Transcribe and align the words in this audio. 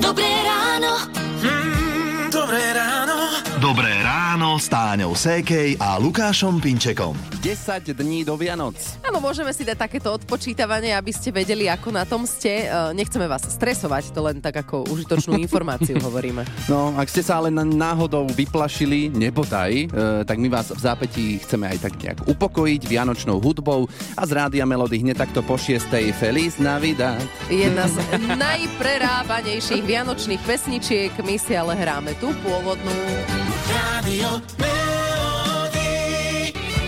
Dobré 0.00 0.30
ráno. 0.42 1.04
Mm, 1.44 2.30
dobré 2.32 2.72
ráno. 2.72 3.16
Dobré 3.60 3.92
ráno 4.02 4.09
s 4.56 4.72
Táňou 4.72 5.14
Sékej 5.14 5.78
a 5.78 6.00
Lukášom 6.00 6.58
Pinčekom. 6.58 7.12
10 7.44 7.92
dní 7.92 8.24
do 8.26 8.34
Vianoc. 8.34 8.74
Áno, 9.04 9.20
môžeme 9.20 9.52
si 9.54 9.62
dať 9.62 9.86
takéto 9.86 10.10
odpočítavanie, 10.10 10.96
aby 10.96 11.12
ste 11.12 11.28
vedeli, 11.28 11.68
ako 11.68 11.92
na 11.92 12.08
tom 12.08 12.24
ste. 12.24 12.66
E, 12.66 12.96
Nechceme 12.96 13.28
vás 13.28 13.46
stresovať, 13.46 14.10
to 14.10 14.24
len 14.24 14.40
tak 14.40 14.64
ako 14.66 14.88
užitočnú 14.88 15.36
informáciu 15.44 16.00
hovoríme. 16.00 16.42
No, 16.66 16.96
ak 16.96 17.12
ste 17.12 17.22
sa 17.22 17.38
ale 17.38 17.52
náhodou 17.52 18.26
vyplašili, 18.32 19.12
nebodaj, 19.12 19.70
e, 19.70 19.86
tak 20.26 20.40
my 20.40 20.48
vás 20.50 20.72
v 20.72 20.80
zápätí 20.80 21.38
chceme 21.44 21.70
aj 21.70 21.78
tak 21.86 21.94
nejak 22.00 22.18
upokojiť 22.26 22.82
vianočnou 22.88 23.38
hudbou 23.38 23.86
a 24.16 24.22
z 24.24 24.30
Rádia 24.34 24.64
Melody 24.64 25.04
hneď 25.04 25.20
takto 25.20 25.44
po 25.44 25.60
šiestej 25.60 26.16
Feliz 26.16 26.56
Navidad. 26.56 27.22
Jedna 27.52 27.86
z 27.86 28.00
najprerábanejších 28.48 29.84
vianočných 29.84 30.42
pesničiek, 30.42 31.12
my 31.20 31.36
si 31.38 31.54
ale 31.54 31.76
hráme 31.76 32.16
tú 32.18 32.32
pôvodnú. 32.40 33.39
Melody. 33.70 34.18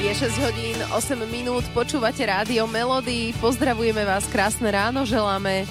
Je 0.02 0.12
6 0.18 0.34
hodín, 0.42 0.78
8 0.90 1.14
minút, 1.30 1.62
počúvate 1.70 2.26
rádio 2.26 2.66
Melody, 2.66 3.30
pozdravujeme 3.38 4.02
vás, 4.02 4.26
krásne 4.26 4.66
ráno 4.66 5.06
želáme. 5.06 5.62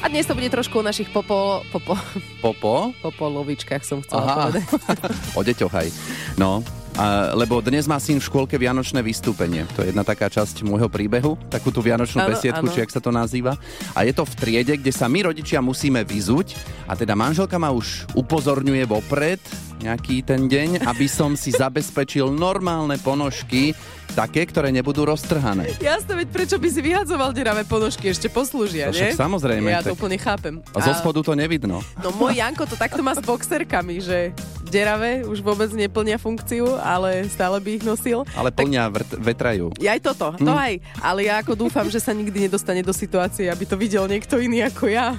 A 0.00 0.08
dnes 0.08 0.24
to 0.28 0.36
bude 0.36 0.48
trošku 0.48 0.80
o 0.80 0.84
našich 0.84 1.08
popo, 1.08 1.64
popo, 1.72 1.96
Popo? 2.40 2.92
popolovičkách 3.00 3.84
som 3.84 4.00
chcela 4.00 4.24
Aha, 4.24 4.36
povedať. 4.48 4.64
o 5.38 5.42
deťoch 5.44 5.72
aj. 5.72 5.88
No, 6.36 6.60
a, 6.94 7.32
lebo 7.32 7.64
dnes 7.64 7.88
má 7.88 7.96
syn 7.96 8.20
v 8.20 8.28
škôlke 8.28 8.60
vianočné 8.60 9.00
vystúpenie. 9.00 9.64
To 9.76 9.80
je 9.80 9.96
jedna 9.96 10.04
taká 10.04 10.28
časť 10.28 10.60
môjho 10.60 10.92
príbehu, 10.92 11.40
takú 11.48 11.72
tú 11.72 11.80
vianočnú 11.80 12.20
Áno, 12.20 12.30
besiedku, 12.36 12.68
áno. 12.68 12.72
či 12.72 12.84
jak 12.84 12.92
sa 12.92 13.00
to 13.00 13.08
nazýva. 13.08 13.56
A 13.96 14.04
je 14.04 14.12
to 14.12 14.28
v 14.28 14.34
triede, 14.36 14.76
kde 14.76 14.92
sa 14.92 15.08
my 15.08 15.24
rodičia 15.32 15.64
musíme 15.64 16.04
vyzuť 16.04 16.52
a 16.84 16.92
teda 16.92 17.16
manželka 17.16 17.56
ma 17.56 17.72
už 17.72 18.04
upozorňuje 18.12 18.84
vopred 18.84 19.40
nejaký 19.82 20.22
ten 20.22 20.46
deň, 20.46 20.86
aby 20.86 21.06
som 21.10 21.34
si 21.34 21.50
zabezpečil 21.50 22.30
normálne 22.30 22.94
ponožky, 23.00 23.74
také, 24.14 24.46
ktoré 24.46 24.70
nebudú 24.70 25.02
roztrhané. 25.08 25.74
Jasné, 25.82 26.12
veď 26.24 26.28
prečo 26.30 26.56
by 26.60 26.68
si 26.70 26.80
vyhadzoval 26.80 27.34
deravé 27.34 27.66
ponožky, 27.66 28.08
ešte 28.12 28.30
poslúžia, 28.30 28.88
nie? 28.92 29.10
však 29.10 29.18
samozrejme, 29.18 29.66
Ja 29.68 29.82
to 29.82 29.98
úplne 29.98 30.16
chápem. 30.20 30.62
A 30.70 30.78
zo 30.78 30.94
spodu 30.94 31.20
to 31.24 31.34
nevidno. 31.34 31.82
No 31.98 32.08
môj 32.14 32.38
Janko 32.38 32.64
to 32.68 32.78
takto 32.78 33.02
má 33.02 33.12
s 33.16 33.22
boxerkami, 33.24 33.98
že 33.98 34.30
deravé 34.74 35.22
už 35.22 35.38
vôbec 35.38 35.70
neplnia 35.70 36.18
funkciu, 36.18 36.74
ale 36.82 37.30
stále 37.30 37.62
by 37.62 37.70
ich 37.78 37.84
nosil. 37.86 38.26
Ale 38.34 38.50
plňa 38.50 38.82
vrt- 38.90 39.18
vetrajú. 39.22 39.70
Ja 39.78 39.94
aj 39.94 40.02
toto, 40.02 40.34
to 40.34 40.50
Hm. 40.50 40.58
aj. 40.58 40.74
Ale 40.98 41.20
ja 41.30 41.38
ako 41.38 41.54
dúfam, 41.54 41.86
že 41.86 42.02
sa 42.02 42.10
nikdy 42.10 42.50
nedostane 42.50 42.82
do 42.82 42.90
situácie, 42.90 43.46
aby 43.46 43.62
to 43.62 43.78
videl 43.78 44.10
niekto 44.10 44.34
iný 44.42 44.66
ako 44.66 44.90
ja. 44.90 45.14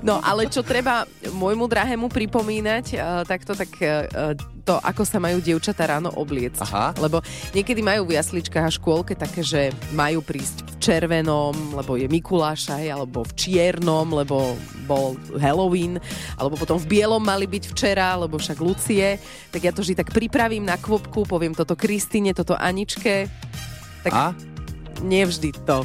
No 0.00 0.24
ale 0.24 0.48
čo 0.48 0.64
treba 0.64 1.04
môjmu 1.28 1.68
drahému 1.68 2.08
pripomínať, 2.08 2.84
uh, 2.96 3.22
tak 3.28 3.44
to 4.64 4.80
ako 4.80 5.04
sa 5.04 5.20
majú 5.20 5.44
dievčatá 5.44 5.84
ráno 5.84 6.08
obliecť. 6.16 6.64
Aha. 6.64 6.96
Lebo 6.96 7.20
niekedy 7.52 7.84
majú 7.84 8.08
v 8.08 8.16
jasličkách 8.16 8.64
a 8.64 8.72
škôlke 8.72 9.12
také, 9.12 9.44
že 9.44 9.70
majú 9.92 10.24
prísť 10.24 10.64
v 10.64 10.74
červenom, 10.80 11.76
lebo 11.76 12.00
je 12.00 12.08
Mikuláš 12.08 12.72
alebo 12.72 13.22
v 13.28 13.32
čiernom, 13.36 14.08
lebo 14.16 14.56
bol 14.88 15.20
Halloween, 15.36 16.00
alebo 16.40 16.56
potom 16.56 16.80
v 16.80 16.88
bielom 16.88 17.20
mali 17.20 17.44
byť 17.44 17.64
včera, 17.76 18.16
lebo 18.16 18.40
však 18.40 18.58
Lucie. 18.60 19.20
Tak 19.52 19.60
ja 19.60 19.72
to 19.72 19.84
vždy 19.84 20.00
tak 20.00 20.12
pripravím 20.12 20.64
na 20.64 20.80
kvopku, 20.80 21.28
poviem 21.28 21.52
toto 21.52 21.76
Kristine, 21.76 22.32
toto 22.32 22.56
Aničke. 22.56 23.28
Tak 24.04 24.12
A? 24.12 24.32
nevždy 25.04 25.52
to 25.68 25.84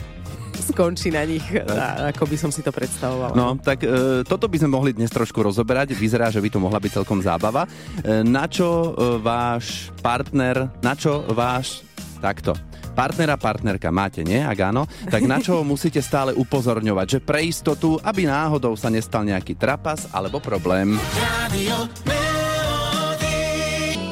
skončí 0.62 1.10
na 1.10 1.24
nich, 1.24 1.44
a- 1.56 2.12
ako 2.12 2.24
by 2.28 2.38
som 2.38 2.52
si 2.52 2.62
to 2.62 2.70
predstavovala. 2.70 3.34
No, 3.34 3.56
tak 3.60 3.84
e, 3.84 4.22
toto 4.28 4.46
by 4.46 4.58
sme 4.60 4.70
mohli 4.72 4.92
dnes 4.94 5.10
trošku 5.10 5.40
rozoberať. 5.42 5.96
Vyzerá, 5.96 6.30
že 6.30 6.40
by 6.44 6.50
to 6.52 6.60
mohla 6.60 6.78
byť 6.78 6.92
celkom 7.02 7.20
zábava. 7.24 7.66
E, 7.66 8.22
na 8.24 8.46
čo 8.46 8.94
e, 8.94 9.20
váš 9.20 9.90
partner, 10.04 10.70
na 10.84 10.94
čo 10.94 11.24
váš... 11.32 11.84
Takto. 12.20 12.52
Partnera, 13.00 13.40
partnerka 13.40 13.96
máte, 13.96 14.28
nie? 14.28 14.44
Ak 14.44 14.60
áno, 14.60 14.84
tak 15.08 15.24
na 15.24 15.40
čo 15.40 15.64
musíte 15.72 16.04
stále 16.04 16.36
upozorňovať, 16.36 17.08
že 17.08 17.20
pre 17.24 17.48
istotu, 17.48 17.96
aby 18.04 18.28
náhodou 18.28 18.76
sa 18.76 18.92
nestal 18.92 19.24
nejaký 19.24 19.56
trapas 19.56 20.12
alebo 20.12 20.44
problém. 20.44 21.00
Radio. 21.16 22.29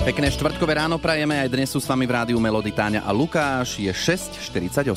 Pekné 0.07 0.31
štvrtkové 0.31 0.79
ráno 0.79 0.95
prajeme, 0.95 1.35
aj 1.35 1.51
dnes 1.51 1.67
sú 1.67 1.83
s 1.83 1.87
vami 1.91 2.07
v 2.07 2.15
rádiu 2.15 2.39
Melody 2.39 2.71
Táňa 2.71 3.03
a 3.03 3.11
Lukáš, 3.11 3.75
je 3.75 3.91
6.48. 3.91 4.87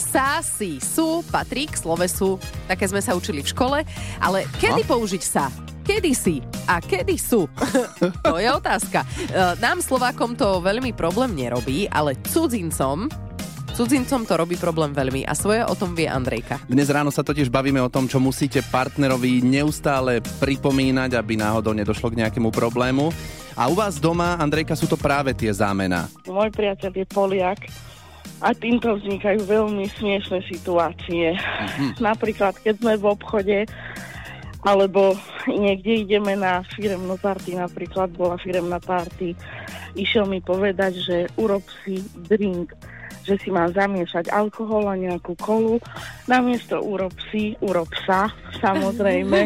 Sa, 0.00 0.40
si, 0.40 0.80
sú, 0.80 1.20
patrí 1.28 1.68
k 1.68 1.76
slovesu, 1.76 2.40
také 2.64 2.88
sme 2.88 3.04
sa 3.04 3.12
učili 3.12 3.44
v 3.44 3.52
škole, 3.52 3.78
ale 4.24 4.48
kedy 4.56 4.88
použiť 4.88 5.20
sa? 5.20 5.52
Kedy 5.84 6.16
si 6.16 6.40
a 6.64 6.80
kedy 6.80 7.20
sú? 7.20 7.44
to 8.24 8.40
je 8.40 8.48
otázka. 8.48 9.04
E, 9.04 9.60
Nám 9.60 9.84
Slovákom 9.84 10.40
to 10.40 10.64
veľmi 10.64 10.96
problém 10.96 11.36
nerobí, 11.36 11.84
ale 11.92 12.16
cudzincom, 12.24 13.04
cudzincom 13.76 14.24
to 14.24 14.40
robí 14.40 14.56
problém 14.56 14.96
veľmi 14.96 15.28
a 15.28 15.36
svoje 15.36 15.68
o 15.68 15.76
tom 15.76 15.92
vie 15.92 16.08
Andrejka. 16.08 16.64
Dnes 16.64 16.88
ráno 16.88 17.12
sa 17.12 17.20
totiž 17.20 17.52
bavíme 17.52 17.84
o 17.84 17.92
tom, 17.92 18.08
čo 18.08 18.24
musíte 18.24 18.64
partnerovi 18.72 19.44
neustále 19.44 20.24
pripomínať, 20.40 21.12
aby 21.12 21.36
náhodou 21.36 21.76
nedošlo 21.76 22.08
k 22.08 22.24
nejakému 22.24 22.48
problému. 22.48 23.12
A 23.54 23.70
u 23.70 23.74
vás 23.78 24.02
doma, 24.02 24.34
Andrejka, 24.34 24.74
sú 24.74 24.90
to 24.90 24.98
práve 24.98 25.30
tie 25.30 25.54
zámená. 25.54 26.10
Môj 26.26 26.50
priateľ 26.50 26.90
je 26.90 27.06
Poliak 27.06 27.70
a 28.42 28.50
týmto 28.50 28.98
vznikajú 28.98 29.46
veľmi 29.46 29.86
smiešné 29.94 30.42
situácie. 30.50 31.38
Napríklad, 32.02 32.58
keď 32.58 32.74
sme 32.82 32.94
v 32.98 33.04
obchode 33.06 33.58
alebo 34.64 35.14
niekde 35.46 36.08
ideme 36.08 36.34
na 36.34 36.64
firemnú 36.74 37.20
party, 37.20 37.54
napríklad 37.60 38.16
bola 38.16 38.40
firemná 38.40 38.80
party, 38.80 39.36
išiel 39.92 40.24
mi 40.24 40.40
povedať, 40.40 40.92
že 41.04 41.16
urob 41.36 41.62
si 41.84 42.00
drink, 42.26 42.72
že 43.28 43.36
si 43.40 43.52
mám 43.52 43.72
zamiešať 43.76 44.32
alkohol 44.32 44.88
a 44.88 44.96
nejakú 44.96 45.36
kolu. 45.36 45.76
Namiesto 46.28 46.80
urob 46.80 47.12
si, 47.28 47.56
urob 47.60 47.88
sa, 48.08 48.32
samozrejme. 48.60 49.44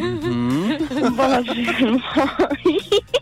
Bola, 1.18 1.42
že 1.42 1.66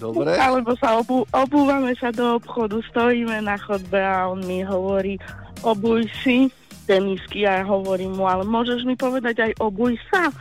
Dobre. 0.00 0.32
alebo 0.32 0.72
sa 0.80 0.96
obu, 0.96 1.28
obúvame 1.28 1.92
sa 2.00 2.08
do 2.08 2.40
obchodu, 2.40 2.80
stojíme 2.88 3.44
na 3.44 3.60
chodbe 3.60 4.00
a 4.00 4.32
on 4.32 4.40
mi 4.48 4.64
hovorí, 4.64 5.20
obuj 5.60 6.08
si 6.24 6.48
tenisky 6.88 7.44
a 7.44 7.60
ja 7.60 7.64
hovorím 7.68 8.16
mu, 8.16 8.24
ale 8.26 8.42
môžeš 8.48 8.82
mi 8.88 8.96
povedať 8.96 9.46
aj 9.46 9.52
obuj 9.60 9.94
sa? 10.08 10.32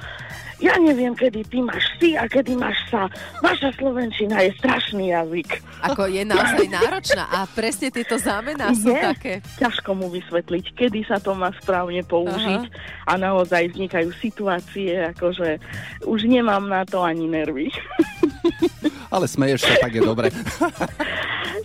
Ja 0.60 0.76
neviem, 0.76 1.16
kedy 1.16 1.48
ty 1.48 1.64
máš 1.64 1.88
si 1.96 2.20
a 2.20 2.28
kedy 2.28 2.60
máš 2.60 2.76
sa. 2.92 3.08
Vaša 3.40 3.72
slovenčina 3.80 4.44
je 4.44 4.52
strašný 4.60 5.16
jazyk. 5.16 5.64
Ako 5.88 6.12
je 6.12 6.28
naozaj 6.28 6.68
náročná 6.68 7.32
a 7.32 7.48
presne 7.48 7.88
tieto 7.88 8.20
zámená 8.20 8.76
sú 8.76 8.92
Je. 8.92 9.00
také. 9.00 9.34
Ťažko 9.56 9.96
mu 9.96 10.12
vysvetliť, 10.12 10.76
kedy 10.76 11.08
sa 11.08 11.16
to 11.24 11.32
má 11.32 11.48
správne 11.64 12.04
použiť 12.04 12.68
a 13.08 13.16
naozaj 13.16 13.72
vznikajú 13.72 14.12
situácie, 14.20 15.00
akože 15.16 15.64
už 16.04 16.28
nemám 16.28 16.68
na 16.68 16.84
to 16.84 17.08
ani 17.08 17.24
nervy. 17.32 17.72
Ale 19.10 19.26
smeješ 19.26 19.66
sa, 19.66 19.74
tak 19.82 19.98
je 19.98 20.02
dobre. 20.06 20.30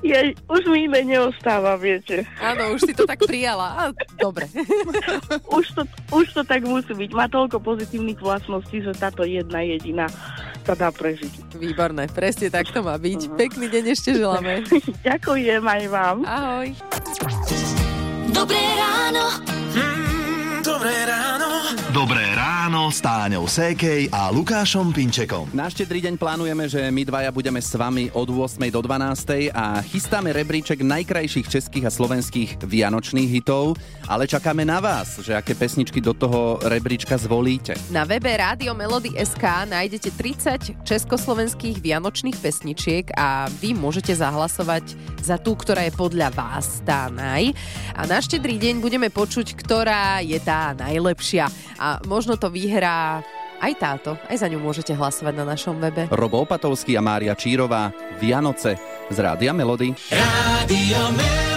Je, 0.05 0.37
už 0.53 0.69
mi 0.69 0.85
iné 0.85 1.01
neostáva, 1.01 1.81
viete. 1.81 2.29
Áno, 2.37 2.77
už 2.77 2.85
si 2.85 2.93
to 2.93 3.09
tak 3.09 3.25
prijala. 3.25 3.73
A, 3.73 3.83
dobre. 4.21 4.45
už 5.57 5.65
to, 5.73 5.83
už 6.13 6.29
to 6.37 6.43
tak 6.45 6.61
musí 6.69 6.93
byť. 6.93 7.11
Má 7.17 7.25
toľko 7.25 7.57
pozitívnych 7.65 8.21
vlastností, 8.21 8.85
že 8.85 8.93
táto 8.93 9.25
jedna 9.25 9.65
jediná 9.65 10.05
sa 10.69 10.77
dá 10.77 10.93
prežiť. 10.93 11.57
Výborné, 11.57 12.13
presne 12.13 12.53
tak 12.53 12.69
to 12.69 12.85
má 12.85 13.01
byť. 13.01 13.33
Pekný 13.33 13.73
deň 13.73 13.85
ešte 13.97 14.13
želáme. 14.13 14.69
Ďakujem 15.09 15.65
aj 15.65 15.83
vám. 15.89 16.17
Ahoj. 16.29 16.69
Dobré 18.29 18.61
ráno. 18.77 19.54
Ráno 22.85 22.93
s 22.93 23.01
Táňou 23.01 23.49
Sékej 23.49 24.13
a 24.13 24.29
Lukášom 24.29 24.93
Pinčekom. 24.93 25.49
Na 25.57 25.73
štedrý 25.73 26.05
deň 26.05 26.21
plánujeme, 26.21 26.69
že 26.69 26.85
my 26.93 27.09
dvaja 27.09 27.33
budeme 27.33 27.57
s 27.57 27.73
vami 27.73 28.13
od 28.13 28.29
8. 28.29 28.61
do 28.69 28.85
12. 28.85 29.57
a 29.57 29.81
chystáme 29.81 30.29
rebríček 30.29 30.85
najkrajších 30.85 31.49
českých 31.49 31.89
a 31.89 31.95
slovenských 31.95 32.61
vianočných 32.61 33.41
hitov, 33.41 33.81
ale 34.05 34.29
čakáme 34.29 34.69
na 34.69 34.85
vás, 34.85 35.17
že 35.25 35.33
aké 35.33 35.57
pesničky 35.57 36.05
do 36.05 36.13
toho 36.13 36.61
rebríčka 36.61 37.17
zvolíte. 37.17 37.73
Na 37.89 38.05
webe 38.05 38.29
Rádio 38.29 38.77
Melody 38.77 39.17
SK 39.17 39.65
nájdete 39.65 40.13
30 40.13 40.85
československých 40.85 41.81
vianočných 41.81 42.37
pesničiek 42.37 43.17
a 43.17 43.49
vy 43.65 43.73
môžete 43.73 44.13
zahlasovať 44.13 44.93
za 45.25 45.41
tú, 45.41 45.57
ktorá 45.57 45.89
je 45.89 45.97
podľa 45.97 46.29
vás 46.37 46.85
tá 46.85 47.09
naj. 47.09 47.57
A 47.97 48.05
na 48.05 48.21
štedrý 48.21 48.61
deň 48.61 48.85
budeme 48.85 49.09
počuť, 49.09 49.57
ktorá 49.57 50.21
je 50.21 50.37
tá 50.37 50.77
najlepšia. 50.77 51.49
A 51.81 51.99
možno 52.05 52.37
to 52.37 52.53
vyhrá 52.53 52.74
aj 53.61 53.73
táto. 53.79 54.19
Aj 54.27 54.37
za 54.37 54.51
ňu 54.51 54.59
môžete 54.59 54.93
hlasovať 54.93 55.35
na 55.39 55.45
našom 55.47 55.79
webe. 55.79 56.11
Robo 56.11 56.43
Opatovský 56.43 56.99
a 56.99 57.03
Mária 57.05 57.39
Čírová 57.39 57.95
Vianoce 58.19 58.75
z 59.11 59.17
Rádia 59.23 59.55
Melody. 59.55 59.95
Radio 60.11 61.01
Melody. 61.15 61.54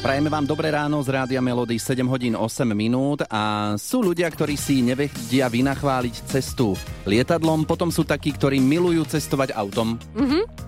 Prajeme 0.00 0.32
vám 0.32 0.48
dobré 0.48 0.72
ráno 0.72 0.96
z 1.04 1.12
Rádia 1.12 1.44
Melody 1.44 1.76
7 1.76 2.08
hodín 2.08 2.32
8 2.32 2.64
minút 2.72 3.20
a 3.28 3.76
sú 3.76 4.00
ľudia, 4.00 4.32
ktorí 4.32 4.56
si 4.56 4.80
nevedia 4.80 5.44
vynachváliť 5.44 6.24
cestu 6.24 6.72
lietadlom, 7.04 7.68
potom 7.68 7.92
sú 7.92 8.00
takí, 8.00 8.32
ktorí 8.32 8.64
milujú 8.64 9.04
cestovať 9.04 9.52
autom. 9.52 10.00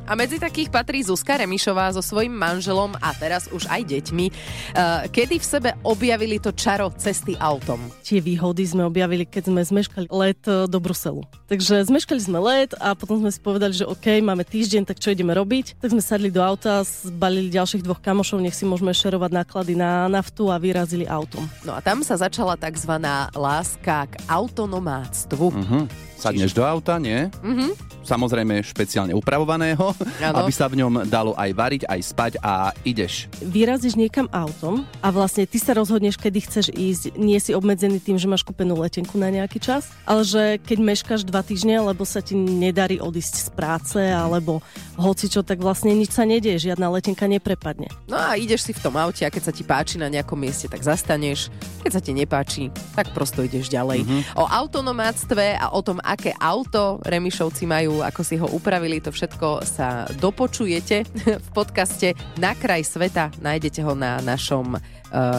A 0.04 0.12
medzi 0.12 0.36
takých 0.36 0.68
patrí 0.68 1.00
Zuzka 1.00 1.40
Remišová 1.40 1.88
so 1.96 2.04
svojím 2.04 2.36
manželom 2.36 2.92
a 3.00 3.16
teraz 3.16 3.48
už 3.48 3.64
aj 3.72 3.80
deťmi, 3.88 4.26
uh, 4.28 5.08
kedy 5.08 5.40
v 5.40 5.46
sebe 5.46 5.70
objavili 5.80 6.36
to 6.36 6.52
čaro 6.52 6.92
cesty 7.00 7.32
autom. 7.40 7.80
tie 8.04 8.20
výhody 8.20 8.68
sme 8.68 8.84
objavili, 8.84 9.24
keď 9.24 9.48
sme 9.48 9.64
zmeškali 9.64 10.12
let 10.12 10.44
e, 10.44 10.68
do 10.68 10.76
Bruselu. 10.76 11.24
Takže 11.48 11.88
zmeškali 11.88 12.20
sme 12.20 12.36
let 12.42 12.76
a 12.76 12.92
potom 12.92 13.24
sme 13.24 13.32
si 13.32 13.40
povedali, 13.40 13.72
že 13.72 13.88
OK, 13.88 14.20
máme 14.20 14.44
týždeň, 14.44 14.84
tak 14.84 15.00
čo 15.00 15.14
ideme 15.14 15.32
robiť? 15.32 15.80
Tak 15.80 15.96
sme 15.96 16.02
sadli 16.04 16.28
do 16.28 16.44
auta, 16.44 16.84
zbalili 16.84 17.48
ďalších 17.48 17.80
dvoch 17.80 18.02
kamošov, 18.04 18.42
nech 18.42 18.58
si 18.58 18.68
môžeme 18.68 18.92
šerovať 18.92 19.21
náklady 19.30 19.78
na 19.78 20.10
naftu 20.10 20.50
a 20.50 20.58
vyrazili 20.58 21.06
autom. 21.06 21.46
No 21.62 21.76
a 21.76 21.80
tam 21.84 22.02
sa 22.02 22.18
začala 22.18 22.58
tzv. 22.58 22.98
láska 23.36 24.10
k 24.10 24.14
autonomáctvu. 24.26 25.46
Mhm. 25.52 25.80
Sadneš 26.22 26.54
do 26.54 26.62
auta, 26.62 27.02
nie? 27.02 27.26
Mhm. 27.42 27.74
Samozrejme 28.02 28.66
špeciálne 28.66 29.14
upravovaného, 29.14 29.94
Áno. 30.18 30.42
aby 30.42 30.50
sa 30.50 30.66
v 30.66 30.82
ňom 30.82 31.06
dalo 31.06 31.38
aj 31.38 31.50
variť, 31.54 31.82
aj 31.86 32.00
spať 32.02 32.32
a 32.42 32.74
ideš. 32.82 33.30
Vyrazíš 33.38 33.94
niekam 33.94 34.26
autom 34.34 34.82
a 34.98 35.08
vlastne 35.14 35.46
ty 35.46 35.62
sa 35.62 35.70
rozhodneš, 35.70 36.18
kedy 36.18 36.38
chceš 36.42 36.66
ísť. 36.74 37.14
Nie 37.14 37.38
si 37.38 37.54
obmedzený 37.54 38.02
tým, 38.02 38.18
že 38.18 38.26
máš 38.26 38.42
kúpenú 38.42 38.74
letenku 38.74 39.14
na 39.14 39.30
nejaký 39.30 39.62
čas, 39.62 39.86
ale 40.02 40.26
že 40.26 40.42
keď 40.66 40.78
meškáš 40.82 41.22
dva 41.22 41.46
týždne, 41.46 41.78
lebo 41.78 42.02
sa 42.02 42.18
ti 42.18 42.34
nedarí 42.34 42.98
odísť 42.98 43.34
z 43.38 43.48
práce 43.54 44.00
alebo 44.02 44.58
hoci 44.98 45.30
čo, 45.30 45.46
tak 45.46 45.62
vlastne 45.62 45.94
nič 45.94 46.10
sa 46.10 46.26
nedieje, 46.26 46.74
žiadna 46.74 46.90
letenka 46.90 47.30
neprepadne. 47.30 47.86
No 48.10 48.18
a 48.18 48.34
ideš 48.34 48.66
si 48.66 48.74
v 48.74 48.82
tom 48.82 48.98
aute 48.98 49.22
a 49.22 49.30
keď 49.30 49.42
sa 49.46 49.52
ti 49.54 49.62
páči 49.62 50.02
na 50.02 50.10
nejakom 50.10 50.36
mieste, 50.36 50.66
tak 50.66 50.82
zastaneš. 50.82 51.54
Keď 51.86 51.90
sa 51.94 52.02
ti 52.02 52.10
nepáči, 52.14 52.74
tak 52.98 53.14
prosto 53.14 53.46
ideš 53.46 53.70
ďalej. 53.70 54.02
O 54.34 54.42
autonomáctve 54.44 55.54
a 55.54 55.70
o 55.70 55.80
tom, 55.86 56.02
aké 56.12 56.36
auto 56.36 57.00
Remišovci 57.00 57.64
majú, 57.64 58.04
ako 58.04 58.20
si 58.20 58.36
ho 58.36 58.46
upravili, 58.52 59.00
to 59.00 59.08
všetko 59.08 59.64
sa 59.64 60.04
dopočujete 60.20 60.96
v 61.46 61.48
podcaste 61.56 62.12
Na 62.36 62.52
kraj 62.52 62.84
sveta. 62.84 63.32
Nájdete 63.40 63.80
ho 63.80 63.96
na 63.96 64.20
našom, 64.20 64.76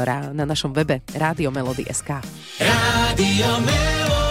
rá- 0.03 0.33
na 0.33 0.45
našom 0.49 0.73
webe 0.73 1.05
Rádio 1.13 1.53
Melody.sk. 1.53 2.09
Rádio 2.57 3.49
Melody. 3.61 4.22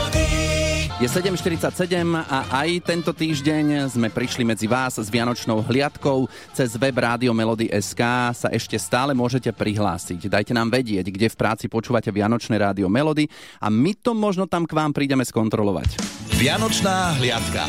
Je 1.03 1.11
7.47 1.11 1.67
a 2.15 2.63
aj 2.63 2.87
tento 2.87 3.11
týždeň 3.11 3.91
sme 3.91 4.07
prišli 4.07 4.47
medzi 4.47 4.71
vás 4.71 5.03
s 5.03 5.11
Vianočnou 5.11 5.59
hliadkou. 5.59 6.31
Cez 6.55 6.79
web 6.79 6.95
Rádio 6.95 7.35
Melody 7.35 7.67
SK 7.75 8.31
sa 8.31 8.47
ešte 8.55 8.79
stále 8.79 9.11
môžete 9.11 9.51
prihlásiť. 9.51 10.31
Dajte 10.31 10.55
nám 10.55 10.71
vedieť, 10.71 11.11
kde 11.11 11.27
v 11.27 11.35
práci 11.35 11.67
počúvate 11.67 12.15
Vianočné 12.15 12.55
Rádio 12.55 12.87
Melody 12.87 13.27
a 13.59 13.67
my 13.67 13.99
to 13.99 14.15
možno 14.15 14.47
tam 14.47 14.63
k 14.63 14.79
vám 14.79 14.95
prídeme 14.95 15.27
skontrolovať. 15.27 15.99
Vianočná 16.39 17.19
hliadka. 17.19 17.67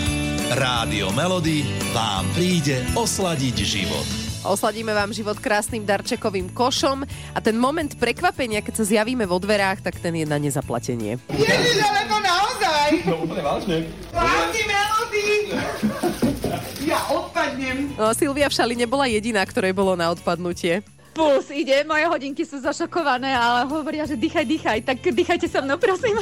Rádio 0.54 1.10
Melody 1.18 1.66
vám 1.90 2.30
príde 2.38 2.86
osladiť 2.94 3.56
život. 3.66 4.23
Osladíme 4.44 4.92
vám 4.92 5.16
život 5.16 5.40
krásnym 5.40 5.88
darčekovým 5.88 6.52
košom 6.52 7.08
a 7.32 7.40
ten 7.40 7.56
moment 7.56 7.96
prekvapenia, 7.96 8.60
keď 8.60 8.84
sa 8.84 8.86
zjavíme 8.86 9.24
vo 9.24 9.40
dverách, 9.40 9.80
tak 9.80 10.04
ten 10.04 10.12
je 10.20 10.28
na 10.28 10.36
nezaplatenie. 10.36 11.16
Ježiš, 11.32 11.80
ale 11.80 12.04
to 12.12 12.18
naozaj? 12.20 12.90
No 13.08 13.24
úplne 13.24 13.44
vážne. 13.44 13.78
Vážne 14.12 14.64
melody. 14.68 15.28
Ja 16.84 17.00
odpadnem. 17.08 17.96
No, 17.96 18.12
Silvia 18.12 18.52
v 18.52 18.56
šali 18.60 18.76
nebola 18.76 19.08
jediná, 19.08 19.40
ktorej 19.48 19.72
bolo 19.72 19.96
na 19.96 20.12
odpadnutie. 20.12 20.84
Puls 21.14 21.46
ide, 21.48 21.86
moje 21.86 22.04
hodinky 22.04 22.42
sú 22.42 22.58
zašokované, 22.58 23.30
ale 23.30 23.70
hovoria, 23.70 24.02
že 24.02 24.18
dýchaj, 24.18 24.42
dýchaj, 24.44 24.80
tak 24.82 24.98
dýchajte 25.00 25.46
so 25.46 25.62
mnou, 25.62 25.78
prosím. 25.78 26.18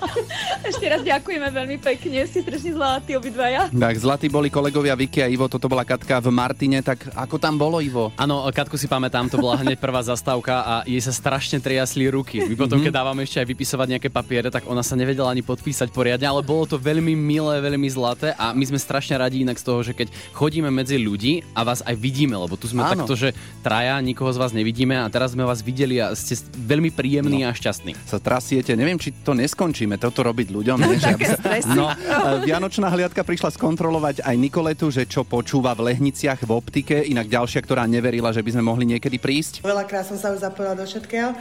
Ešte 0.64 0.86
raz 0.86 1.00
ďakujeme 1.02 1.48
veľmi 1.48 1.76
pekne, 1.78 2.24
ste 2.24 2.40
strašne 2.40 2.72
zlatí 2.72 3.12
obidvaja. 3.12 3.68
Tak 3.68 3.94
zlatí 3.94 4.26
boli 4.26 4.48
kolegovia 4.48 4.96
Vicky 4.96 5.20
a 5.20 5.28
Ivo, 5.28 5.46
toto 5.46 5.68
bola 5.68 5.84
Katka 5.84 6.16
v 6.18 6.30
Martine, 6.30 6.80
tak 6.80 7.12
ako 7.12 7.36
tam 7.36 7.56
bolo 7.56 7.76
Ivo? 7.78 8.08
Áno, 8.14 8.48
Katku 8.48 8.74
si 8.74 8.86
pamätám, 8.86 9.28
to 9.28 9.36
bola 9.36 9.58
hneď 9.58 9.76
prvá 9.76 10.00
zastávka 10.00 10.54
a 10.58 10.74
jej 10.86 11.02
sa 11.02 11.12
strašne 11.12 11.58
triasli 11.58 12.08
ruky. 12.08 12.40
My 12.42 12.56
potom, 12.56 12.80
Mhm. 12.80 12.88
keď 12.88 12.92
dávame 12.94 13.22
ešte 13.22 13.36
aj 13.36 13.48
vypisovať 13.48 13.86
nejaké 13.90 14.08
papiere, 14.08 14.48
tak 14.48 14.64
ona 14.64 14.80
sa 14.80 14.96
nevedela 14.96 15.28
ani 15.28 15.42
podpísať 15.42 15.90
poriadne, 15.90 16.24
ale 16.24 16.40
bolo 16.40 16.64
to 16.64 16.80
veľmi 16.80 17.12
milé, 17.12 17.60
veľmi 17.60 17.88
zlaté 17.88 18.32
a 18.32 18.50
my 18.50 18.64
sme 18.64 18.78
strašne 18.78 19.12
radi 19.14 19.42
inak 19.42 19.56
z 19.56 19.66
toho, 19.66 19.80
že 19.82 19.92
keď 19.92 20.08
chodíme 20.32 20.72
medzi 20.72 20.96
ľudí 20.96 21.44
a 21.52 21.62
vás 21.62 21.82
aj 21.82 21.92
vidíme, 21.94 22.32
lebo 22.32 22.56
tu 22.56 22.64
sme 22.64 22.80
Áno. 22.80 22.96
takto, 22.96 23.12
že 23.12 23.34
traja, 23.60 23.98
nikoho 23.98 24.21
z 24.30 24.38
vás 24.38 24.54
nevidíme 24.54 24.94
a 24.94 25.10
teraz 25.10 25.34
sme 25.34 25.42
vás 25.42 25.64
videli 25.64 25.98
a 25.98 26.14
ste 26.14 26.38
veľmi 26.54 26.94
príjemní 26.94 27.42
a 27.42 27.50
šťastní. 27.50 27.98
Sa 28.06 28.22
trasiete, 28.22 28.76
neviem, 28.78 29.00
či 29.00 29.10
to 29.10 29.34
neskončíme, 29.34 29.98
toto 29.98 30.22
robiť 30.22 30.54
ľuďom. 30.54 30.78
vieš, 30.92 31.10
aby 31.10 31.24
sa... 31.26 31.36
No, 31.74 31.90
e, 31.90 32.46
Vianočná 32.46 32.92
hliadka 32.92 33.26
prišla 33.26 33.56
skontrolovať 33.56 34.22
aj 34.22 34.36
Nikoletu, 34.38 34.92
že 34.92 35.08
čo 35.08 35.26
počúva 35.26 35.72
v 35.74 35.90
Lehniciach 35.90 36.44
v 36.44 36.50
optike, 36.52 37.02
inak 37.02 37.26
ďalšia, 37.26 37.64
ktorá 37.64 37.88
neverila, 37.88 38.30
že 38.30 38.44
by 38.44 38.54
sme 38.54 38.62
mohli 38.62 38.84
niekedy 38.86 39.18
prísť. 39.18 39.64
Veľakrát 39.64 40.06
som 40.06 40.20
sa 40.20 40.30
už 40.30 40.44
zapojila 40.44 40.76
do 40.76 40.84
všetkého, 40.84 41.32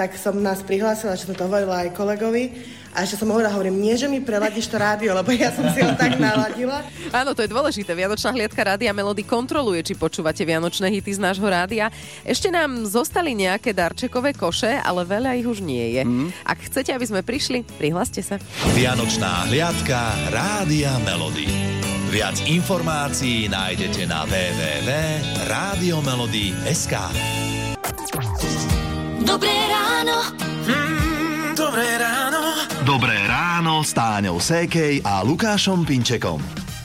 tak 0.00 0.16
som 0.16 0.32
nás 0.40 0.64
prihlásila, 0.64 1.12
že 1.12 1.28
som 1.28 1.36
to 1.36 1.44
hovorila 1.44 1.84
aj 1.84 1.92
kolegovi. 1.92 2.56
A 2.90 3.06
ešte 3.06 3.22
som 3.22 3.30
hovorila, 3.30 3.54
hovorím, 3.54 3.78
nie, 3.78 3.94
že 3.94 4.10
mi 4.10 4.18
preladíš 4.18 4.66
to 4.66 4.74
rádio, 4.80 5.14
lebo 5.14 5.30
ja 5.30 5.54
som 5.54 5.62
si 5.70 5.78
ho 5.78 5.94
tak 5.94 6.18
naladila. 6.18 6.82
Áno, 7.14 7.30
to 7.36 7.44
je 7.44 7.52
dôležité. 7.52 7.94
Vianočná 7.94 8.34
hliadka 8.34 8.66
Rádia 8.66 8.90
Melody 8.90 9.22
kontroluje, 9.22 9.86
či 9.86 9.94
počúvate 9.94 10.42
Vianočné 10.42 10.90
hity 10.90 11.14
z 11.14 11.22
nášho 11.22 11.46
rádia. 11.46 11.86
Ešte 12.26 12.50
nám 12.50 12.82
zostali 12.88 13.36
nejaké 13.36 13.76
darčekové 13.76 14.32
koše, 14.34 14.80
ale 14.82 15.06
veľa 15.06 15.38
ich 15.38 15.46
už 15.46 15.62
nie 15.62 16.00
je. 16.00 16.02
Ak 16.42 16.58
chcete, 16.66 16.90
aby 16.90 17.06
sme 17.06 17.22
prišli, 17.22 17.62
prihláste 17.78 18.26
sa. 18.26 18.42
Vianočná 18.74 19.46
hliadka 19.52 20.00
Rádia 20.34 20.98
Melody. 21.06 21.46
Viac 22.10 22.42
informácií 22.42 23.46
nájdete 23.46 24.02
na 24.10 24.26
www.radiomelody.sk 24.26 26.94
Dobré 29.20 29.52
ráno. 29.68 30.16
Mm, 30.66 31.52
dobré 31.52 31.88
ráno. 32.00 32.40
Dobré 32.82 33.18
ráno 33.28 33.84
s 33.84 33.92
Táňou 33.92 34.40
Sékej 34.40 35.04
a 35.04 35.20
Lukášom 35.20 35.84
Pinčekom. 35.84 36.40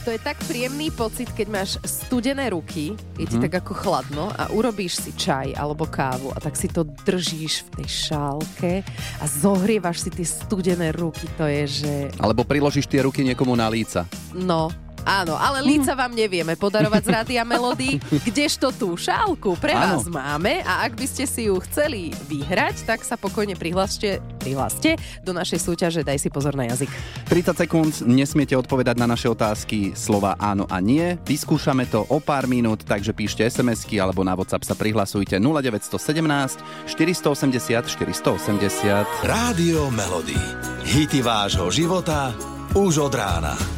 To 0.06 0.14
je 0.14 0.22
tak 0.22 0.38
príjemný 0.46 0.94
pocit, 0.94 1.26
keď 1.34 1.46
máš 1.50 1.70
studené 1.82 2.54
ruky, 2.54 2.94
je 3.18 3.26
ti 3.26 3.42
tak 3.42 3.58
ako 3.58 3.74
chladno 3.74 4.30
a 4.30 4.46
urobíš 4.54 5.02
si 5.02 5.10
čaj 5.10 5.58
alebo 5.58 5.82
kávu 5.82 6.30
a 6.30 6.38
tak 6.38 6.54
si 6.54 6.70
to 6.70 6.86
držíš 6.86 7.66
v 7.66 7.82
tej 7.82 7.88
šálke 7.90 8.72
a 9.18 9.24
zohrievaš 9.26 10.06
si 10.06 10.14
tie 10.14 10.22
studené 10.22 10.94
ruky. 10.94 11.26
To 11.42 11.50
je, 11.50 11.62
že 11.66 11.92
Alebo 12.22 12.46
priložíš 12.46 12.86
tie 12.86 13.02
ruky 13.02 13.26
niekomu 13.26 13.58
na 13.58 13.66
líca. 13.66 14.06
no, 14.30 14.70
Áno, 15.06 15.38
ale 15.38 15.62
líca 15.62 15.94
vám 15.94 16.10
nevieme 16.10 16.58
podarovať 16.58 17.02
z 17.06 17.10
Rádia 17.14 17.42
Melody, 17.46 18.02
kdežto 18.26 18.74
tú 18.74 18.98
šálku 18.98 19.54
pre 19.54 19.70
Áno. 19.70 20.02
vás 20.02 20.10
máme 20.10 20.66
a 20.66 20.82
ak 20.82 20.98
by 20.98 21.06
ste 21.06 21.30
si 21.30 21.46
ju 21.46 21.62
chceli 21.62 22.10
vyhrať, 22.26 22.82
tak 22.82 23.06
sa 23.06 23.14
pokojne 23.14 23.54
prihláste, 23.54 24.18
prihláste 24.42 24.98
do 25.22 25.30
našej 25.30 25.62
súťaže 25.62 26.02
Daj 26.02 26.18
si 26.18 26.26
pozor 26.26 26.58
na 26.58 26.66
jazyk. 26.66 26.90
30 27.30 27.54
sekúnd, 27.54 27.92
nesmiete 28.02 28.58
odpovedať 28.58 28.98
na 28.98 29.06
naše 29.06 29.30
otázky 29.30 29.94
slova 29.94 30.34
áno 30.42 30.66
a 30.66 30.82
nie. 30.82 31.14
Vyskúšame 31.22 31.86
to 31.86 32.02
o 32.10 32.18
pár 32.18 32.50
minút, 32.50 32.82
takže 32.82 33.14
píšte 33.14 33.46
SMS-ky 33.46 34.02
alebo 34.02 34.26
na 34.26 34.34
WhatsApp 34.34 34.66
sa 34.66 34.74
prihlasujte 34.74 35.38
0917 35.38 36.90
480 36.90 37.86
480. 37.94 39.06
Rádio 39.22 39.86
Melody. 39.94 40.38
Hity 40.82 41.22
vášho 41.22 41.70
života 41.70 42.34
už 42.74 43.06
od 43.06 43.14
rána. 43.14 43.75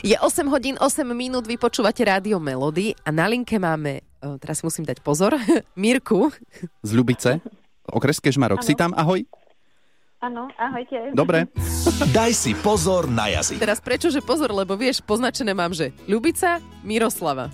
Je 0.00 0.16
8 0.16 0.48
hodín 0.48 0.80
8 0.80 1.04
minút, 1.12 1.44
vy 1.44 1.60
počúvate 1.60 2.00
Rádio 2.00 2.40
Melody 2.40 2.96
a 3.04 3.12
na 3.12 3.28
linke 3.28 3.60
máme, 3.60 4.00
o, 4.24 4.40
teraz 4.40 4.60
si 4.60 4.64
musím 4.64 4.88
dať 4.88 5.04
pozor, 5.04 5.36
Mirku. 5.76 6.32
Z 6.80 6.90
Ľubice, 6.96 7.44
okres 7.84 8.16
Kežmarok. 8.16 8.64
Si 8.64 8.72
tam? 8.72 8.96
Ahoj. 8.96 9.28
Áno, 10.24 10.48
ahojte. 10.56 11.12
Dobre. 11.12 11.48
Daj 12.16 12.32
si 12.32 12.52
pozor 12.56 13.12
na 13.12 13.28
jazyk. 13.28 13.60
Teraz 13.60 13.80
prečo, 13.80 14.08
že 14.08 14.24
pozor, 14.24 14.52
lebo 14.52 14.72
vieš, 14.72 15.04
poznačené 15.04 15.52
mám, 15.52 15.76
že 15.76 15.92
Ľubica, 16.08 16.64
Miroslava. 16.80 17.52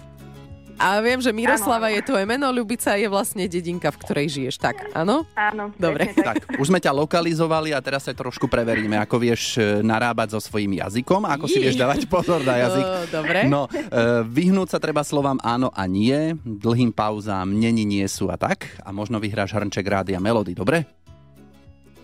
A 0.77 1.01
viem, 1.01 1.17
že 1.17 1.33
Miroslava 1.33 1.89
je 1.89 2.01
tvoje 2.01 2.23
meno, 2.23 2.47
Ľubica 2.49 2.95
je 2.95 3.09
vlastne 3.09 3.45
dedinka, 3.45 3.89
v 3.89 3.97
ktorej 3.97 4.27
žiješ. 4.29 4.57
Tak, 4.57 4.93
áno? 4.93 5.25
Áno, 5.33 5.73
Dobre. 5.75 6.13
tak. 6.13 6.45
Tak, 6.45 6.61
už 6.61 6.69
sme 6.69 6.79
ťa 6.79 6.93
lokalizovali 6.93 7.73
a 7.73 7.81
teraz 7.81 8.05
sa 8.05 8.13
trošku 8.13 8.45
preveríme, 8.45 8.95
ako 8.99 9.17
vieš 9.17 9.57
e, 9.57 9.81
narábať 9.81 10.37
so 10.37 10.41
svojím 10.43 10.77
jazykom 10.77 11.25
a 11.25 11.35
ako 11.35 11.49
si 11.49 11.59
Jí. 11.59 11.63
vieš 11.65 11.77
dávať 11.77 12.05
pozor 12.07 12.45
na 12.45 12.61
jazyk. 12.61 12.85
O, 12.85 12.93
dobre. 13.09 13.39
No, 13.49 13.65
e, 13.67 13.81
vyhnúť 14.23 14.69
sa 14.69 14.79
treba 14.79 15.01
slovám 15.01 15.41
áno 15.41 15.73
a 15.73 15.89
nie, 15.89 16.37
dlhým 16.45 16.93
pauzám 16.93 17.49
není, 17.49 17.89
nie 17.89 18.05
sú 18.05 18.29
a 18.29 18.37
tak. 18.37 18.69
A 18.85 18.93
možno 18.93 19.17
vyhráš 19.17 19.57
hrnček 19.57 19.83
rádia 19.83 20.21
Melody, 20.21 20.53
dobre? 20.53 20.85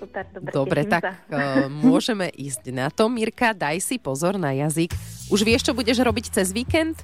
Super, 0.01 0.27
dobre, 0.35 0.51
Dobre, 0.51 0.81
tak 0.83 1.03
sa. 1.31 1.71
môžeme 1.71 2.27
ísť 2.35 2.75
na 2.75 2.91
to. 2.91 3.07
Mirka, 3.07 3.55
daj 3.55 3.79
si 3.79 4.03
pozor 4.03 4.35
na 4.35 4.51
jazyk. 4.51 4.91
Už 5.31 5.47
vieš, 5.47 5.63
čo 5.63 5.73
budeš 5.73 6.03
robiť 6.03 6.35
cez 6.35 6.51
víkend? 6.51 6.99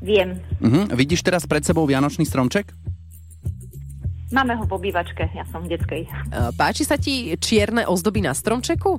Viem. 0.00 0.40
Mhm. 0.60 0.96
Vidíš 0.96 1.20
teraz 1.20 1.44
pred 1.44 1.60
sebou 1.60 1.84
Vianočný 1.84 2.24
stromček? 2.24 2.72
Máme 4.30 4.54
ho 4.54 4.62
v 4.62 4.72
obývačke, 4.78 5.26
ja 5.34 5.42
som 5.50 5.66
v 5.66 5.74
detskej. 5.74 6.06
E, 6.06 6.10
Páči 6.54 6.86
sa 6.86 6.94
ti 6.94 7.34
čierne 7.34 7.82
ozdoby 7.82 8.22
na 8.22 8.30
stromčeku? 8.30 8.94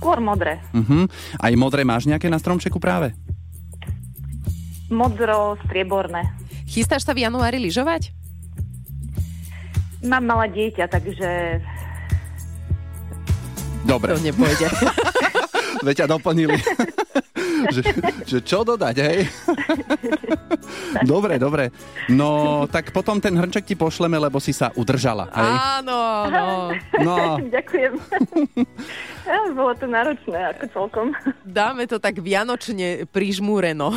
Skôr 0.00 0.16
modré. 0.24 0.64
Uh-huh. 0.72 1.04
Aj 1.36 1.52
modré 1.60 1.84
máš 1.84 2.08
nejaké 2.08 2.32
na 2.32 2.40
stromčeku 2.40 2.80
práve? 2.80 3.12
Modro, 4.88 5.60
strieborné. 5.68 6.24
Chystáš 6.64 7.04
sa 7.04 7.12
v 7.12 7.28
januári 7.28 7.60
lyžovať? 7.60 8.16
Mám 10.00 10.24
malé 10.24 10.46
dieťa, 10.56 10.88
takže 10.88 11.60
Dobre. 13.86 14.16
To 14.16 14.20
nepôjde. 14.24 14.66
Veď 15.86 15.94
ťa 16.04 16.06
doplnili. 16.10 16.56
že, 17.76 17.82
že 18.26 18.38
čo 18.42 18.62
dodať, 18.62 18.96
hej? 19.02 19.18
dobre, 21.12 21.38
dobre. 21.38 21.70
No, 22.10 22.64
tak 22.70 22.90
potom 22.90 23.18
ten 23.18 23.34
hrnček 23.34 23.66
ti 23.66 23.74
pošleme, 23.74 24.16
lebo 24.16 24.38
si 24.38 24.54
sa 24.54 24.70
udržala, 24.74 25.30
hej? 25.32 25.52
Áno, 25.82 26.00
no. 26.30 26.46
No. 27.02 27.16
Ďakujem. 27.56 27.92
Bolo 29.54 29.72
to 29.74 29.86
náročné, 29.90 30.38
ako 30.54 30.64
celkom. 30.70 31.06
Dáme 31.42 31.86
to 31.90 31.98
tak 31.98 32.18
vianočne 32.22 33.08
prižmúreno. 33.10 33.94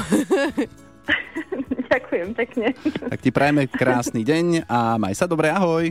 Ďakujem 1.90 2.30
pekne. 2.38 2.68
Tak 3.10 3.20
ti 3.22 3.30
prajeme 3.34 3.66
krásny 3.66 4.22
deň 4.22 4.70
a 4.70 5.02
maj 5.02 5.18
sa 5.18 5.26
dobre, 5.26 5.50
ahoj. 5.50 5.90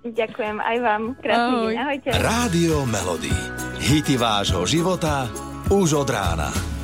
Ďakujem 0.00 0.56
aj 0.64 0.76
vám. 0.80 1.02
Krásny 1.20 1.52
Ahoj. 1.52 1.64
deň. 1.68 1.76
Ahojte. 1.76 2.08
Rádio 2.16 2.76
Melody. 2.88 3.34
Hity 3.80 4.16
vášho 4.16 4.64
života 4.64 5.28
už 5.68 6.04
od 6.04 6.08
rána. 6.08 6.79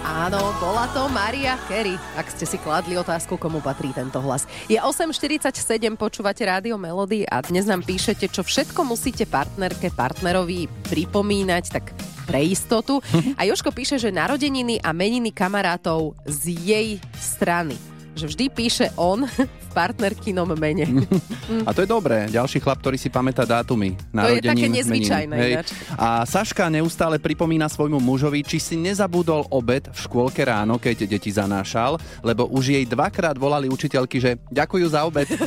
Áno, 0.00 0.56
bola 0.56 0.88
to 0.96 1.12
Maria 1.12 1.60
Carey. 1.68 2.00
Ak 2.16 2.32
ste 2.32 2.48
si 2.48 2.56
kladli 2.56 2.96
otázku, 2.96 3.36
komu 3.36 3.60
patrí 3.60 3.92
tento 3.92 4.16
hlas. 4.24 4.48
Je 4.64 4.80
8.47, 4.80 5.60
počúvate 6.00 6.40
Rádio 6.40 6.80
Melody 6.80 7.28
a 7.28 7.44
dnes 7.44 7.68
nám 7.68 7.84
píšete, 7.84 8.32
čo 8.32 8.40
všetko 8.40 8.80
musíte 8.88 9.28
partnerke, 9.28 9.92
partnerovi 9.92 10.72
pripomínať, 10.88 11.64
tak 11.68 11.92
pre 12.24 12.40
istotu. 12.48 13.04
A 13.40 13.44
Joško 13.44 13.76
píše, 13.76 14.00
že 14.00 14.14
narodeniny 14.14 14.80
a 14.80 14.94
meniny 14.96 15.34
kamarátov 15.34 16.16
z 16.24 16.54
jej 16.56 16.88
strany. 17.18 17.89
Že 18.20 18.36
vždy 18.36 18.44
píše 18.52 18.86
on 19.00 19.24
v 19.64 19.68
partnerkinom 19.72 20.52
mene. 20.60 20.84
A 21.68 21.72
to 21.72 21.80
je 21.80 21.88
dobré. 21.88 22.28
Ďalší 22.28 22.60
chlap, 22.60 22.84
ktorý 22.84 23.00
si 23.00 23.08
pamätá 23.08 23.48
dátumy. 23.48 23.96
To 24.12 24.28
je 24.28 24.44
také 24.44 24.68
narodenín, 24.68 24.72
nezvyčajné 24.76 25.32
menín. 25.32 25.40
Hej. 25.40 25.52
ináč. 25.56 25.68
A 25.96 26.28
Saška 26.28 26.68
neustále 26.68 27.16
pripomína 27.16 27.72
svojmu 27.72 27.96
mužovi, 27.96 28.44
či 28.44 28.60
si 28.60 28.76
nezabudol 28.76 29.48
obed 29.48 29.88
v 29.88 29.98
škôlke 29.98 30.44
ráno, 30.44 30.76
keď 30.76 31.08
deti 31.08 31.32
zanášal, 31.32 31.96
lebo 32.20 32.44
už 32.52 32.76
jej 32.76 32.84
dvakrát 32.84 33.40
volali 33.40 33.72
učiteľky, 33.72 34.16
že 34.20 34.30
ďakujú 34.52 34.86
za 34.92 35.08
obed. 35.08 35.26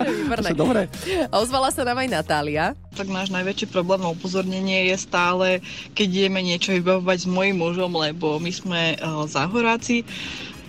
Výborné. 0.00 0.50
Dobre. 0.56 0.80
Ozvala 1.28 1.68
sa 1.68 1.84
nám 1.84 2.00
aj 2.00 2.08
Natália. 2.08 2.64
Tak 2.96 3.06
náš 3.12 3.28
najväčší 3.30 3.68
problém 3.68 4.00
a 4.02 4.12
upozornenie 4.12 4.90
je 4.90 4.96
stále, 4.96 5.60
keď 5.92 6.08
ideme 6.24 6.40
niečo 6.40 6.72
vybavovať 6.72 7.18
s 7.24 7.28
mojim 7.28 7.56
mužom, 7.60 7.92
lebo 7.94 8.40
my 8.40 8.50
sme 8.50 8.82
uh, 8.98 9.26
záhoráci 9.28 10.02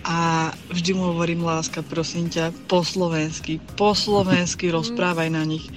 a 0.02 0.50
vždy 0.70 0.98
mu 0.98 1.14
hovorím, 1.14 1.46
láska, 1.46 1.82
prosím 1.86 2.26
ťa, 2.26 2.50
po 2.66 2.82
slovensky, 2.82 3.62
po 3.78 3.94
slovensky 3.94 4.70
rozprávaj 4.76 5.28
na 5.30 5.46
nich. 5.46 5.70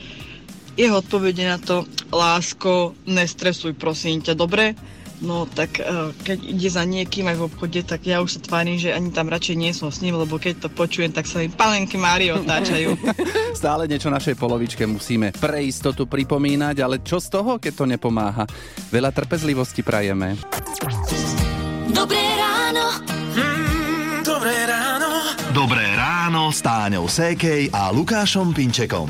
Jeho 0.76 1.00
odpovede 1.00 1.48
na 1.48 1.56
to, 1.56 1.88
lásko, 2.12 2.98
nestresuj, 3.08 3.78
prosím 3.80 4.20
ťa, 4.20 4.36
dobre? 4.36 4.76
No 5.24 5.48
tak 5.48 5.80
uh, 5.80 6.12
keď 6.28 6.38
ide 6.44 6.68
za 6.68 6.84
niekým 6.84 7.32
aj 7.32 7.40
v 7.40 7.46
obchode, 7.48 7.80
tak 7.88 8.04
ja 8.04 8.20
už 8.20 8.36
sa 8.36 8.40
tvárim, 8.44 8.76
že 8.76 8.92
ani 8.92 9.16
tam 9.16 9.32
radšej 9.32 9.56
nie 9.56 9.72
som 9.72 9.88
s 9.88 10.04
ním, 10.04 10.20
lebo 10.20 10.36
keď 10.36 10.68
to 10.68 10.70
počujem, 10.72 11.16
tak 11.16 11.24
sa 11.24 11.40
mi 11.40 11.48
palenky 11.48 11.96
Mári 11.96 12.36
otáčajú. 12.36 13.00
Stále 13.56 13.88
niečo 13.88 14.12
našej 14.12 14.36
polovičke 14.36 14.84
musíme 14.84 15.32
pre 15.32 15.64
istotu 15.64 16.04
pripomínať, 16.04 16.76
ale 16.84 17.00
čo 17.00 17.24
z 17.24 17.32
toho, 17.32 17.56
keď 17.64 17.74
to 17.80 17.86
nepomáha? 17.88 18.44
Veľa 18.92 19.16
trpezlivosti 19.16 19.88
prajeme. 19.88 20.36
Dobré 21.96 22.20
ráno. 22.36 23.15
Táňou 26.86 27.10
Sékej 27.10 27.74
a 27.74 27.90
Lukášom 27.90 28.54
Pinčekom. 28.54 29.10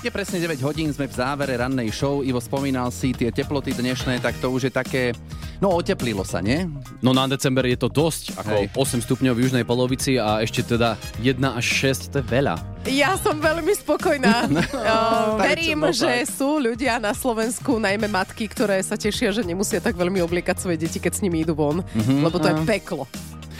Je 0.00 0.08
presne 0.08 0.40
9 0.40 0.56
hodín, 0.64 0.88
sme 0.88 1.04
v 1.04 1.12
závere 1.12 1.52
rannej 1.52 1.92
show. 1.92 2.24
Ivo 2.24 2.40
spomínal 2.40 2.88
si 2.88 3.12
tie 3.12 3.28
teploty 3.28 3.76
dnešné, 3.76 4.24
tak 4.24 4.40
to 4.40 4.48
už 4.48 4.64
je 4.64 4.72
také... 4.72 5.12
No, 5.60 5.68
oteplilo 5.76 6.24
sa, 6.24 6.40
nie? 6.40 6.64
No 7.04 7.12
na 7.12 7.28
december 7.28 7.68
je 7.68 7.76
to 7.76 7.92
dosť, 7.92 8.40
ako 8.40 8.56
Hej. 8.64 8.72
8 8.72 9.04
stupňov 9.04 9.36
v 9.36 9.40
južnej 9.44 9.64
polovici 9.68 10.16
a 10.16 10.40
ešte 10.40 10.64
teda 10.64 10.96
1 11.20 11.44
až 11.44 11.66
6, 11.92 12.08
to 12.08 12.24
je 12.24 12.26
veľa. 12.32 12.56
Ja 12.88 13.12
som 13.20 13.36
veľmi 13.36 13.76
spokojná. 13.76 14.48
O, 14.80 15.36
Tak 15.36 15.44
verím, 15.44 15.76
čo, 15.76 15.84
no 15.84 15.88
že 15.92 16.24
tak. 16.24 16.32
sú 16.40 16.56
ľudia 16.56 16.96
na 16.96 17.12
Slovensku, 17.12 17.76
najmä 17.76 18.08
matky, 18.08 18.48
ktoré 18.48 18.80
sa 18.80 18.96
tešia, 18.96 19.28
že 19.28 19.44
nemusia 19.44 19.76
tak 19.76 19.92
veľmi 19.92 20.24
obliekať 20.24 20.56
svoje 20.56 20.88
deti, 20.88 20.96
keď 20.96 21.12
s 21.12 21.20
nimi 21.20 21.44
idú 21.44 21.52
von. 21.52 21.84
Mhm. 21.84 22.24
Lebo 22.24 22.40
to 22.40 22.48
je 22.48 22.56
Áno. 22.56 22.64
peklo. 22.64 23.04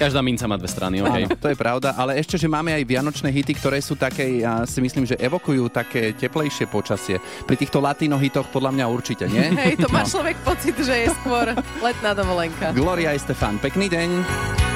Každá 0.01 0.25
minca 0.25 0.49
má 0.49 0.57
dve 0.57 0.65
strany, 0.65 1.05
OK. 1.05 1.13
Áno, 1.13 1.37
to 1.37 1.53
je 1.53 1.57
pravda, 1.61 1.93
ale 1.93 2.17
ešte, 2.17 2.41
že 2.41 2.49
máme 2.49 2.73
aj 2.73 2.89
vianočné 2.89 3.29
hity, 3.29 3.53
ktoré 3.61 3.85
sú 3.85 4.01
také, 4.01 4.41
ja 4.41 4.65
si 4.65 4.81
myslím, 4.81 5.05
že 5.05 5.21
evokujú 5.21 5.69
také 5.69 6.17
teplejšie 6.17 6.73
počasie. 6.73 7.21
Pri 7.45 7.61
týchto 7.61 7.85
latino 7.85 8.17
hitoch 8.17 8.49
podľa 8.49 8.81
mňa 8.81 8.85
určite, 8.89 9.29
nie? 9.29 9.53
Hej, 9.53 9.77
to 9.77 9.93
má 9.93 10.09
človek 10.09 10.41
pocit, 10.41 10.73
že 10.81 11.05
je 11.05 11.09
skôr 11.21 11.53
letná 11.85 12.17
dovolenka. 12.17 12.73
Gloria 12.73 13.13
Estefan, 13.13 13.61
pekný 13.61 13.93
deň. 13.93 14.70